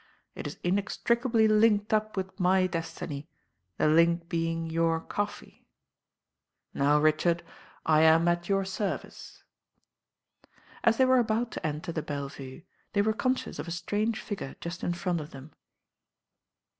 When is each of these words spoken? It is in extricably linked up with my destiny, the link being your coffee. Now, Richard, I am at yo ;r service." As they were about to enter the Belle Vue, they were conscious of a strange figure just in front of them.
It 0.33 0.47
is 0.47 0.57
in 0.63 0.77
extricably 0.77 1.47
linked 1.47 1.93
up 1.93 2.17
with 2.17 2.39
my 2.39 2.65
destiny, 2.65 3.27
the 3.77 3.87
link 3.87 4.27
being 4.29 4.65
your 4.67 4.99
coffee. 4.99 5.67
Now, 6.73 6.97
Richard, 6.99 7.43
I 7.85 8.01
am 8.01 8.27
at 8.27 8.49
yo 8.49 8.57
;r 8.57 8.65
service." 8.65 9.43
As 10.83 10.97
they 10.97 11.05
were 11.05 11.19
about 11.19 11.51
to 11.51 11.63
enter 11.63 11.91
the 11.91 12.01
Belle 12.01 12.29
Vue, 12.29 12.63
they 12.93 13.03
were 13.03 13.13
conscious 13.13 13.59
of 13.59 13.67
a 13.67 13.77
strange 13.77 14.19
figure 14.19 14.55
just 14.59 14.83
in 14.83 14.95
front 14.95 15.21
of 15.21 15.29
them. 15.29 15.51